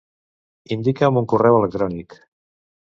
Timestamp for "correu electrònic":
1.35-2.21